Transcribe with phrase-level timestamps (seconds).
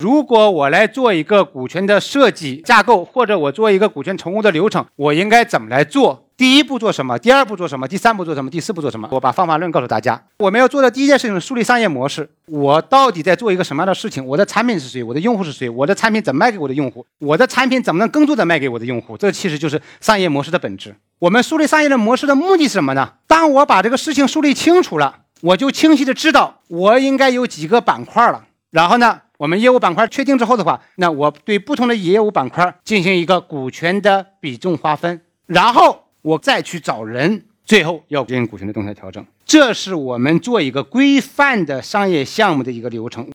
[0.00, 6.24] 如果我来做一个股权的设计架构，或者我做一个股权重构的流程，我应该怎么来做？
[6.36, 7.18] 第一步做什么？
[7.18, 7.88] 第二步做什么？
[7.88, 8.48] 第三步做什么？
[8.48, 9.08] 第四步做什么？
[9.10, 10.22] 我把方法论告诉大家。
[10.38, 12.30] 我们要做的第一件事情是树立商业模式。
[12.46, 14.24] 我到底在做一个什么样的事情？
[14.24, 15.02] 我的产品是谁？
[15.02, 15.68] 我的用户是谁？
[15.68, 17.04] 我的产品怎么卖给我的用户？
[17.18, 19.16] 我的产品怎么能更多的卖给我的用户？
[19.16, 20.94] 这其实就是商业模式的本质。
[21.18, 23.14] 我们树立商业的模式的目的是什么呢？
[23.26, 28.44] 当我把这个事情梳理清楚了，我就清晰的知道我应该有几个板块了。
[28.70, 36.04] 然后呢，我们业务板块确定之后的话，那我对不同的业务板块进行一个股权的比重划分，然后。
[36.20, 43.30] 我再去找人，最后要进行股权的动态调整，这是我们做一个规范的商业项目的一个流程。